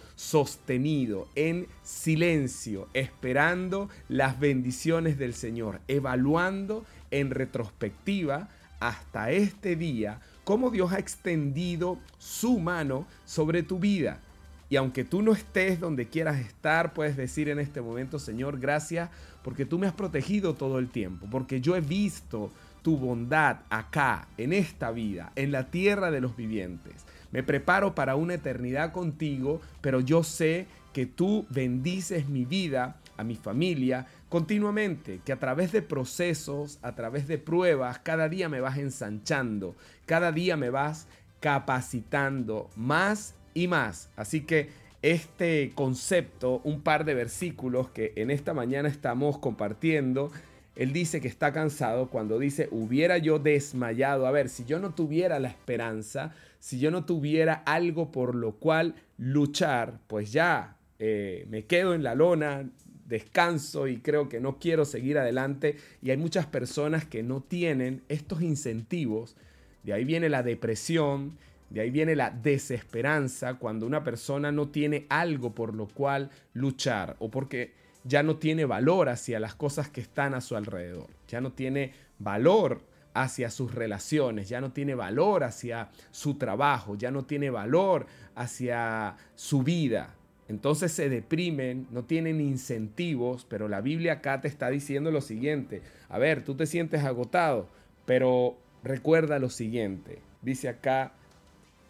sostenido, 0.47 1.27
en 1.35 1.67
silencio, 1.83 2.87
esperando 2.93 3.89
las 4.07 4.39
bendiciones 4.39 5.17
del 5.17 5.33
Señor, 5.33 5.81
evaluando 5.89 6.85
en 7.11 7.31
retrospectiva 7.31 8.47
hasta 8.79 9.31
este 9.31 9.75
día 9.75 10.21
cómo 10.45 10.69
Dios 10.69 10.93
ha 10.93 10.99
extendido 10.99 11.99
su 12.17 12.59
mano 12.59 13.05
sobre 13.25 13.61
tu 13.61 13.77
vida. 13.77 14.21
Y 14.69 14.77
aunque 14.77 15.03
tú 15.03 15.21
no 15.21 15.33
estés 15.33 15.81
donde 15.81 16.07
quieras 16.07 16.39
estar, 16.39 16.93
puedes 16.93 17.17
decir 17.17 17.49
en 17.49 17.59
este 17.59 17.81
momento, 17.81 18.17
Señor, 18.17 18.59
gracias 18.59 19.09
porque 19.43 19.65
tú 19.65 19.77
me 19.77 19.87
has 19.87 19.93
protegido 19.93 20.55
todo 20.55 20.79
el 20.79 20.89
tiempo, 20.89 21.27
porque 21.29 21.59
yo 21.59 21.75
he 21.75 21.81
visto 21.81 22.51
tu 22.81 22.97
bondad 22.97 23.59
acá, 23.69 24.29
en 24.37 24.53
esta 24.53 24.91
vida, 24.91 25.33
en 25.35 25.51
la 25.51 25.69
tierra 25.69 26.09
de 26.09 26.21
los 26.21 26.37
vivientes. 26.37 27.05
Me 27.31 27.43
preparo 27.43 27.95
para 27.95 28.15
una 28.15 28.35
eternidad 28.35 28.91
contigo, 28.91 29.61
pero 29.81 29.99
yo 29.99 30.23
sé 30.23 30.67
que 30.93 31.05
tú 31.05 31.45
bendices 31.49 32.27
mi 32.27 32.45
vida, 32.45 32.97
a 33.17 33.23
mi 33.23 33.35
familia, 33.35 34.07
continuamente, 34.29 35.21
que 35.25 35.33
a 35.33 35.39
través 35.39 35.71
de 35.71 35.81
procesos, 35.81 36.79
a 36.81 36.95
través 36.95 37.27
de 37.27 37.37
pruebas, 37.37 37.99
cada 37.99 38.29
día 38.29 38.49
me 38.49 38.61
vas 38.61 38.77
ensanchando, 38.77 39.75
cada 40.05 40.31
día 40.31 40.57
me 40.57 40.69
vas 40.69 41.07
capacitando 41.39 42.69
más 42.75 43.35
y 43.53 43.67
más. 43.67 44.09
Así 44.15 44.41
que 44.41 44.69
este 45.01 45.71
concepto, 45.75 46.61
un 46.63 46.81
par 46.81 47.05
de 47.05 47.13
versículos 47.13 47.89
que 47.89 48.13
en 48.15 48.31
esta 48.31 48.53
mañana 48.53 48.89
estamos 48.89 49.37
compartiendo, 49.37 50.31
él 50.77 50.93
dice 50.93 51.19
que 51.19 51.27
está 51.27 51.51
cansado 51.53 52.07
cuando 52.09 52.37
dice, 52.37 52.67
hubiera 52.69 53.17
yo 53.17 53.39
desmayado. 53.39 54.27
A 54.27 54.31
ver, 54.31 54.47
si 54.47 54.63
yo 54.63 54.77
no 54.77 54.93
tuviera 54.93 55.39
la 55.39 55.47
esperanza, 55.47 56.35
si 56.59 56.77
yo 56.77 56.91
no 56.91 57.03
tuviera 57.03 57.55
algo 57.65 58.11
por 58.11 58.35
lo 58.35 58.53
cual 58.53 58.93
luchar, 59.17 59.99
pues 60.05 60.31
ya 60.31 60.77
eh, 60.99 61.47
me 61.49 61.65
quedo 61.65 61.95
en 61.95 62.03
la 62.03 62.13
lona, 62.13 62.69
descanso 63.07 63.87
y 63.87 63.97
creo 63.97 64.29
que 64.29 64.39
no 64.39 64.59
quiero 64.59 64.85
seguir 64.85 65.17
adelante. 65.17 65.77
Y 66.03 66.11
hay 66.11 66.17
muchas 66.17 66.45
personas 66.45 67.05
que 67.05 67.23
no 67.23 67.41
tienen 67.41 68.03
estos 68.07 68.43
incentivos. 68.43 69.35
De 69.81 69.93
ahí 69.93 70.05
viene 70.05 70.29
la 70.29 70.43
depresión, 70.43 71.39
de 71.71 71.81
ahí 71.81 71.89
viene 71.89 72.15
la 72.15 72.29
desesperanza 72.29 73.55
cuando 73.55 73.87
una 73.87 74.03
persona 74.03 74.51
no 74.51 74.67
tiene 74.67 75.07
algo 75.09 75.55
por 75.55 75.73
lo 75.73 75.87
cual 75.87 76.29
luchar 76.53 77.15
o 77.17 77.31
porque 77.31 77.73
ya 78.07 78.23
no 78.23 78.37
tiene 78.37 78.65
valor 78.65 79.09
hacia 79.09 79.39
las 79.39 79.55
cosas 79.55 79.89
que 79.89 80.01
están 80.01 80.33
a 80.33 80.41
su 80.41 80.55
alrededor, 80.55 81.07
ya 81.27 81.41
no 81.41 81.51
tiene 81.51 81.93
valor 82.19 82.81
hacia 83.13 83.49
sus 83.49 83.73
relaciones, 83.73 84.47
ya 84.47 84.61
no 84.61 84.71
tiene 84.71 84.95
valor 84.95 85.43
hacia 85.43 85.89
su 86.11 86.35
trabajo, 86.35 86.95
ya 86.95 87.11
no 87.11 87.25
tiene 87.25 87.49
valor 87.49 88.05
hacia 88.35 89.15
su 89.35 89.63
vida. 89.63 90.13
Entonces 90.47 90.91
se 90.93 91.09
deprimen, 91.09 91.87
no 91.91 92.05
tienen 92.05 92.39
incentivos, 92.39 93.45
pero 93.49 93.67
la 93.67 93.81
Biblia 93.81 94.13
acá 94.13 94.39
te 94.39 94.47
está 94.47 94.69
diciendo 94.69 95.11
lo 95.11 95.21
siguiente. 95.21 95.81
A 96.09 96.19
ver, 96.19 96.43
tú 96.43 96.55
te 96.55 96.65
sientes 96.65 97.03
agotado, 97.03 97.67
pero 98.05 98.57
recuerda 98.83 99.39
lo 99.39 99.49
siguiente. 99.49 100.21
Dice 100.41 100.69
acá, 100.69 101.11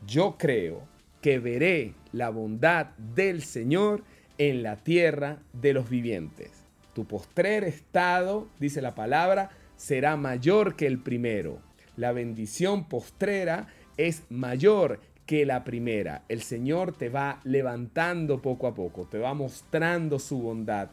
yo 0.07 0.37
creo 0.39 0.87
que 1.21 1.39
veré 1.39 1.93
la 2.13 2.29
bondad 2.29 2.87
del 2.97 3.43
Señor 3.43 4.03
en 4.37 4.63
la 4.63 4.77
tierra 4.77 5.39
de 5.53 5.73
los 5.73 5.89
vivientes. 5.89 6.51
Tu 6.93 7.05
postrer 7.05 7.63
estado, 7.63 8.47
dice 8.59 8.81
la 8.81 8.95
palabra, 8.95 9.51
será 9.75 10.17
mayor 10.17 10.75
que 10.75 10.87
el 10.87 10.99
primero. 10.99 11.59
La 11.95 12.11
bendición 12.11 12.87
postrera 12.87 13.67
es 13.97 14.23
mayor 14.29 14.99
que 15.27 15.45
la 15.45 15.63
primera. 15.65 16.23
El 16.29 16.41
Señor 16.41 16.93
te 16.93 17.09
va 17.09 17.41
levantando 17.43 18.41
poco 18.41 18.65
a 18.65 18.73
poco, 18.73 19.05
te 19.05 19.19
va 19.19 19.33
mostrando 19.33 20.19
su 20.19 20.41
bondad, 20.41 20.89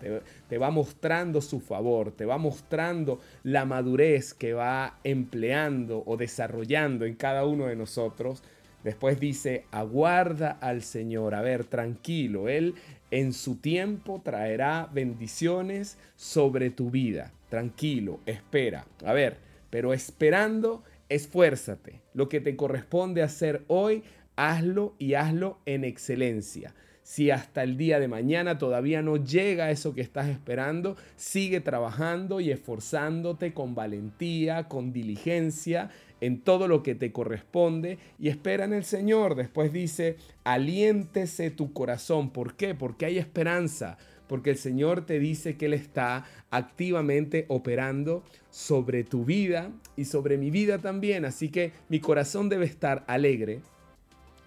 te, 0.49 0.59
va 0.59 0.71
mostrando 0.71 1.41
su 1.41 1.61
favor, 1.61 2.11
te 2.11 2.27
va 2.27 2.37
mostrando 2.37 3.21
la 3.45 3.65
madurez 3.65 4.35
que 4.35 4.53
va 4.53 4.99
empleando 5.05 6.03
o 6.05 6.17
desarrollando 6.17 7.07
en 7.07 7.15
cada 7.15 7.47
uno 7.47 7.67
de 7.67 7.77
nosotros. 7.77 8.43
Después 8.83 9.21
dice, 9.21 9.65
aguarda 9.71 10.51
al 10.51 10.83
Señor, 10.83 11.35
a 11.35 11.41
ver, 11.41 11.65
tranquilo, 11.65 12.49
Él 12.49 12.75
en 13.11 13.33
su 13.33 13.57
tiempo 13.57 14.21
traerá 14.25 14.89
bendiciones 14.93 15.99
sobre 16.17 16.71
tu 16.71 16.91
vida. 16.91 17.33
Tranquilo, 17.49 18.21
espera. 18.27 18.87
A 19.05 19.13
ver, 19.13 19.39
pero 19.71 19.93
esperando, 19.93 20.83
esfuérzate. 21.09 22.01
Lo 22.13 22.29
que 22.29 22.41
te 22.41 22.57
corresponde 22.57 23.23
hacer 23.23 23.65
hoy, 23.69 24.03
hazlo 24.37 24.95
y 24.99 25.15
hazlo 25.15 25.59
en 25.67 25.85
excelencia. 25.85 26.75
Si 27.05 27.31
hasta 27.31 27.63
el 27.63 27.77
día 27.77 28.01
de 28.01 28.09
mañana 28.09 28.57
todavía 28.57 29.03
no 29.03 29.17
llega 29.19 29.71
eso 29.71 29.95
que 29.95 30.01
estás 30.01 30.29
esperando, 30.29 30.97
sigue 31.17 31.61
trabajando 31.61 32.41
y 32.41 32.51
esforzándote 32.51 33.53
con 33.53 33.75
valentía, 33.75 34.69
con 34.69 34.93
diligencia 34.93 35.91
en 36.25 36.41
todo 36.41 36.69
lo 36.69 36.83
que 36.83 36.95
te 36.95 37.13
corresponde 37.13 37.99
y 38.19 38.29
espera 38.29 38.65
en 38.65 38.73
el 38.73 38.85
Señor. 38.85 39.35
Después 39.35 39.75
dice, 39.75 40.17
aliéntese 40.43 41.51
tu 41.51 41.75
corazón. 41.75 42.31
¿Por 42.31 42.55
qué? 42.55 42.75
Porque 42.75 43.05
hay 43.05 43.19
esperanza. 43.19 43.99
Porque 44.27 44.49
el 44.49 44.57
Señor 44.57 45.05
te 45.05 45.19
dice 45.19 45.59
que 45.59 45.67
Él 45.67 45.75
está 45.75 46.25
activamente 46.51 47.45
operando 47.49 48.25
sobre 48.49 49.05
tu 49.05 49.27
vida 49.27 49.71
y 49.97 50.07
sobre 50.07 50.39
mi 50.39 50.51
vida 50.51 50.79
también. 50.79 51.27
Así 51.27 51.51
que 51.51 51.73
mi 51.91 52.01
corazón 52.01 52.49
debe 52.49 52.65
estar 52.65 53.05
alegre 53.07 53.61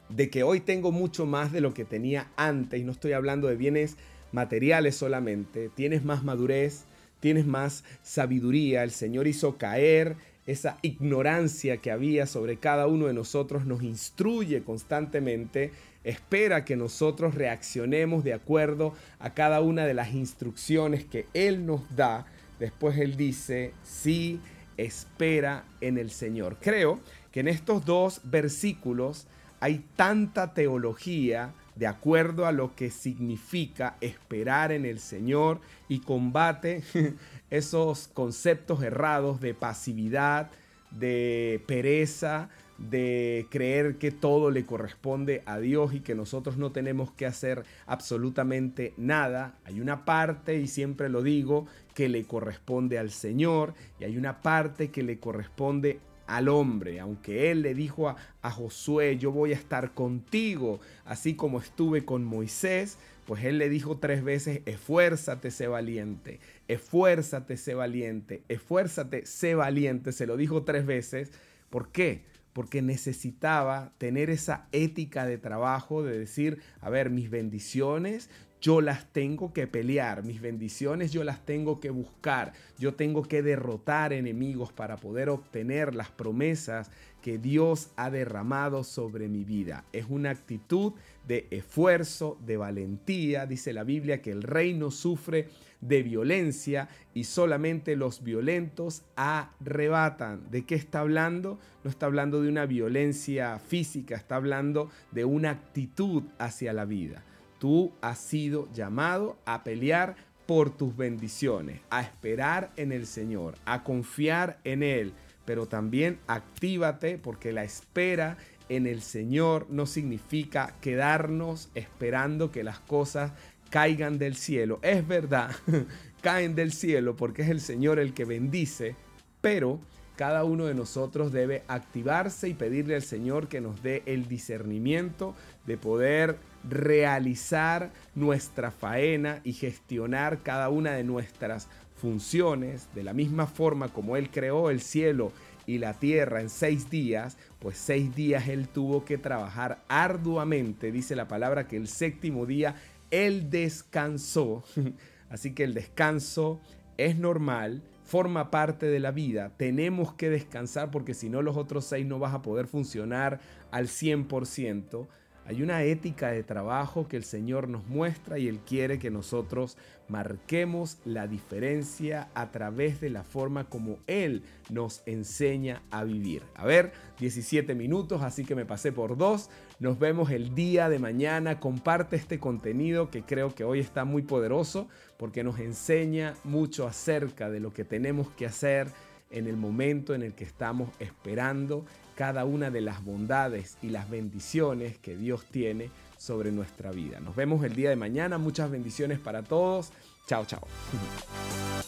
de 0.09 0.31
que 0.31 0.41
hoy 0.41 0.61
tengo 0.61 0.91
mucho 0.91 1.27
más 1.27 1.51
de 1.51 1.61
lo 1.61 1.75
que 1.75 1.85
tenía 1.85 2.31
antes, 2.37 2.83
no 2.83 2.93
estoy 2.93 3.11
hablando 3.11 3.49
de 3.49 3.55
bienes 3.55 3.97
materiales 4.31 4.95
solamente, 4.95 5.69
tienes 5.75 6.05
más 6.05 6.23
madurez, 6.23 6.85
tienes 7.19 7.45
más 7.45 7.83
sabiduría, 8.03 8.83
el 8.83 8.91
Señor 8.91 9.27
hizo 9.27 9.57
caer 9.57 10.15
esa 10.47 10.77
ignorancia 10.81 11.77
que 11.77 11.91
había 11.91 12.25
sobre 12.25 12.57
cada 12.57 12.87
uno 12.87 13.07
de 13.07 13.13
nosotros, 13.13 13.65
nos 13.65 13.83
instruye 13.83 14.63
constantemente, 14.63 15.71
espera 16.05 16.63
que 16.63 16.77
nosotros 16.77 17.35
reaccionemos 17.35 18.23
de 18.23 18.33
acuerdo 18.33 18.93
a 19.19 19.33
cada 19.33 19.59
una 19.59 19.85
de 19.85 19.93
las 19.93 20.13
instrucciones 20.13 21.03
que 21.03 21.25
Él 21.33 21.65
nos 21.65 21.95
da. 21.95 22.25
Después 22.59 22.97
Él 22.97 23.17
dice, 23.17 23.73
sí, 23.83 24.39
espera 24.77 25.65
en 25.81 25.97
el 25.97 26.09
Señor. 26.09 26.57
Creo 26.61 27.01
que 27.31 27.41
en 27.41 27.49
estos 27.49 27.83
dos 27.85 28.21
versículos 28.23 29.27
hay 29.59 29.83
tanta 29.97 30.53
teología 30.53 31.53
de 31.77 31.87
acuerdo 31.87 32.45
a 32.45 32.51
lo 32.51 32.75
que 32.75 32.89
significa 32.89 33.97
esperar 34.01 34.71
en 34.71 34.85
el 34.85 34.99
Señor 34.99 35.61
y 35.87 35.99
combate 35.99 36.83
esos 37.49 38.07
conceptos 38.07 38.81
errados 38.81 39.39
de 39.41 39.53
pasividad, 39.53 40.49
de 40.91 41.61
pereza, 41.67 42.49
de 42.77 43.47
creer 43.49 43.97
que 43.97 44.11
todo 44.11 44.51
le 44.51 44.65
corresponde 44.65 45.41
a 45.45 45.57
Dios 45.59 45.93
y 45.93 46.01
que 46.01 46.15
nosotros 46.15 46.57
no 46.57 46.71
tenemos 46.71 47.11
que 47.11 47.25
hacer 47.25 47.63
absolutamente 47.87 48.93
nada. 48.97 49.55
Hay 49.65 49.79
una 49.79 50.05
parte, 50.05 50.59
y 50.59 50.67
siempre 50.67 51.09
lo 51.09 51.23
digo, 51.23 51.65
que 51.95 52.09
le 52.09 52.25
corresponde 52.25 52.99
al 52.99 53.09
Señor 53.09 53.73
y 53.99 54.03
hay 54.03 54.17
una 54.17 54.41
parte 54.41 54.91
que 54.91 55.01
le 55.01 55.19
corresponde 55.19 55.99
al 56.27 56.49
hombre, 56.49 56.99
aunque 56.99 57.51
él 57.51 57.61
le 57.61 57.73
dijo 57.73 58.09
a, 58.09 58.17
a, 58.41 58.51
Josué, 58.51 59.17
yo 59.17 59.31
voy 59.31 59.53
a 59.53 59.55
estar 59.55 59.93
contigo, 59.93 60.79
así 61.05 61.35
como 61.35 61.59
estuve 61.59 62.05
con 62.05 62.23
Moisés, 62.23 62.97
pues 63.25 63.43
él 63.43 63.57
le 63.57 63.69
dijo 63.69 63.97
tres 63.97 64.23
veces, 64.23 64.61
esfuérzate, 64.65 65.51
sé 65.51 65.67
valiente, 65.67 66.39
esfuérzate, 66.67 67.57
sé 67.57 67.73
valiente, 67.73 68.43
esfuérzate, 68.47 69.25
sé 69.25 69.55
valiente, 69.55 70.11
se 70.11 70.27
lo 70.27 70.37
dijo 70.37 70.63
tres 70.63 70.85
veces. 70.85 71.31
¿Por 71.69 71.91
qué? 71.91 72.23
porque 72.57 72.81
necesitaba 72.81 73.93
tener 73.99 74.31
esa 74.31 74.67
ética 74.71 75.27
de 75.27 75.37
trabajo 75.37 76.01
de 76.01 76.17
decir, 76.17 76.59
a 76.81 76.89
ver, 76.89 77.11
mis 77.11 77.29
bendiciones 77.29 78.31
yo 78.61 78.81
las 78.81 79.11
tengo 79.13 79.53
que 79.53 79.67
pelear, 79.67 80.23
mis 80.23 80.41
bendiciones 80.41 81.11
yo 81.11 81.23
las 81.23 81.45
tengo 81.45 81.79
que 81.79 81.89
buscar, 81.89 82.53
yo 82.77 82.95
tengo 82.95 83.23
que 83.23 83.41
derrotar 83.41 84.13
enemigos 84.13 84.71
para 84.71 84.97
poder 84.97 85.29
obtener 85.29 85.93
las 85.93 86.09
promesas 86.09 86.89
que 87.21 87.37
Dios 87.37 87.89
ha 87.97 88.09
derramado 88.09 88.83
sobre 88.83 89.27
mi 89.27 89.43
vida. 89.43 89.83
Es 89.91 90.05
una 90.09 90.29
actitud 90.29 90.93
de 91.27 91.47
esfuerzo, 91.51 92.37
de 92.45 92.57
valentía. 92.57 93.45
Dice 93.45 93.73
la 93.73 93.83
Biblia 93.83 94.21
que 94.21 94.31
el 94.31 94.43
reino 94.43 94.91
sufre 94.91 95.49
de 95.81 96.03
violencia 96.03 96.87
y 97.13 97.25
solamente 97.25 97.95
los 97.95 98.23
violentos 98.23 99.03
arrebatan. 99.15 100.49
¿De 100.49 100.65
qué 100.65 100.75
está 100.75 101.01
hablando? 101.01 101.59
No 101.83 101.89
está 101.89 102.05
hablando 102.05 102.41
de 102.41 102.49
una 102.49 102.65
violencia 102.65 103.59
física, 103.59 104.15
está 104.15 104.37
hablando 104.37 104.89
de 105.11 105.25
una 105.25 105.51
actitud 105.51 106.23
hacia 106.39 106.71
la 106.71 106.85
vida. 106.85 107.23
Tú 107.59 107.91
has 108.01 108.19
sido 108.19 108.67
llamado 108.73 109.37
a 109.45 109.63
pelear 109.63 110.15
por 110.45 110.75
tus 110.75 110.95
bendiciones, 110.95 111.81
a 111.89 112.01
esperar 112.01 112.71
en 112.77 112.91
el 112.91 113.05
Señor, 113.05 113.55
a 113.65 113.83
confiar 113.83 114.59
en 114.63 114.81
Él, 114.81 115.13
pero 115.45 115.65
también 115.65 116.19
actívate 116.27 117.17
porque 117.17 117.51
la 117.51 117.63
espera 117.63 118.37
en 118.69 118.87
el 118.87 119.01
Señor 119.01 119.67
no 119.69 119.85
significa 119.85 120.75
quedarnos 120.81 121.69
esperando 121.73 122.51
que 122.51 122.63
las 122.63 122.79
cosas 122.79 123.33
caigan 123.69 124.17
del 124.17 124.35
cielo. 124.35 124.79
Es 124.81 125.07
verdad, 125.07 125.51
caen 126.21 126.55
del 126.55 126.71
cielo 126.71 127.15
porque 127.15 127.41
es 127.41 127.49
el 127.49 127.61
Señor 127.61 127.99
el 127.99 128.13
que 128.13 128.25
bendice, 128.25 128.95
pero 129.41 129.79
cada 130.15 130.43
uno 130.43 130.65
de 130.65 130.73
nosotros 130.73 131.31
debe 131.31 131.63
activarse 131.67 132.49
y 132.49 132.53
pedirle 132.53 132.95
al 132.95 133.03
Señor 133.03 133.47
que 133.47 133.61
nos 133.61 133.83
dé 133.83 134.01
el 134.07 134.27
discernimiento 134.27 135.35
de 135.65 135.77
poder 135.77 136.37
realizar 136.69 137.91
nuestra 138.15 138.71
faena 138.71 139.41
y 139.43 139.53
gestionar 139.53 140.43
cada 140.43 140.69
una 140.69 140.91
de 140.91 141.03
nuestras 141.03 141.67
funciones 141.95 142.87
de 142.93 143.03
la 143.03 143.13
misma 143.13 143.47
forma 143.47 143.89
como 143.89 144.17
Él 144.17 144.29
creó 144.29 144.69
el 144.69 144.81
cielo 144.81 145.31
y 145.65 145.79
la 145.79 145.93
tierra 145.93 146.41
en 146.41 146.49
seis 146.49 146.89
días, 146.89 147.37
pues 147.59 147.77
seis 147.77 148.15
días 148.15 148.47
Él 148.47 148.69
tuvo 148.69 149.03
que 149.03 149.17
trabajar 149.17 149.83
arduamente, 149.89 150.91
dice 150.91 151.15
la 151.15 151.27
palabra 151.27 151.67
que 151.67 151.75
el 151.75 151.87
séptimo 151.87 152.45
día 152.45 152.75
Él 153.11 153.49
descansó. 153.49 154.63
Así 155.29 155.53
que 155.53 155.65
el 155.65 155.73
descanso 155.73 156.61
es 156.97 157.17
normal, 157.17 157.83
forma 158.03 158.49
parte 158.49 158.85
de 158.85 158.99
la 158.99 159.11
vida. 159.11 159.51
Tenemos 159.57 160.13
que 160.13 160.29
descansar 160.29 160.89
porque 160.89 161.13
si 161.13 161.29
no 161.29 161.41
los 161.41 161.57
otros 161.57 161.85
seis 161.85 162.05
no 162.05 162.17
vas 162.17 162.33
a 162.33 162.41
poder 162.41 162.67
funcionar 162.67 163.41
al 163.69 163.87
100%. 163.87 165.07
Hay 165.47 165.63
una 165.63 165.81
ética 165.83 166.29
de 166.29 166.43
trabajo 166.43 167.07
que 167.07 167.15
el 167.15 167.23
Señor 167.23 167.69
nos 167.69 167.87
muestra 167.87 168.37
y 168.37 168.49
Él 168.49 168.59
quiere 168.59 168.99
que 168.99 169.09
nosotros 169.09 169.77
marquemos 170.09 170.97
la 171.05 171.25
diferencia 171.25 172.27
a 172.33 172.51
través 172.51 172.99
de 172.99 173.09
la 173.09 173.23
forma 173.23 173.63
como 173.63 173.97
Él 174.07 174.43
nos 174.69 175.03
enseña 175.05 175.81
a 175.89 176.03
vivir. 176.03 176.43
A 176.53 176.65
ver, 176.65 176.91
17 177.19 177.75
minutos, 177.75 178.23
así 178.23 178.43
que 178.43 178.55
me 178.55 178.65
pasé 178.65 178.91
por 178.91 179.15
dos. 179.15 179.49
Nos 179.79 179.97
vemos 179.97 180.31
el 180.31 180.53
día 180.53 180.89
de 180.89 180.99
mañana. 180.99 181.61
Comparte 181.61 182.17
este 182.17 182.39
contenido 182.39 183.09
que 183.09 183.23
creo 183.23 183.55
que 183.55 183.63
hoy 183.63 183.79
está 183.79 184.03
muy 184.03 184.23
poderoso 184.23 184.89
porque 185.15 185.45
nos 185.45 185.59
enseña 185.59 186.35
mucho 186.43 186.85
acerca 186.85 187.49
de 187.49 187.61
lo 187.61 187.71
que 187.71 187.85
tenemos 187.85 188.27
que 188.31 188.47
hacer 188.47 188.89
en 189.31 189.47
el 189.47 189.55
momento 189.55 190.13
en 190.13 190.23
el 190.23 190.33
que 190.33 190.43
estamos 190.43 190.89
esperando 190.99 191.85
cada 192.17 192.45
una 192.45 192.71
de 192.71 192.81
las 192.81 193.05
bondades 193.05 193.77
y 193.83 193.91
las 193.91 194.09
bendiciones 194.09 194.97
que 194.97 195.15
Dios 195.15 195.45
tiene 195.45 195.91
sobre 196.17 196.51
nuestra 196.51 196.91
vida. 196.91 197.19
Nos 197.19 197.35
vemos 197.35 197.63
el 197.63 197.75
día 197.75 197.91
de 197.91 197.95
mañana. 197.95 198.39
Muchas 198.39 198.71
bendiciones 198.71 199.19
para 199.19 199.43
todos. 199.43 199.91
Chao, 200.27 200.43
chao. 200.45 200.67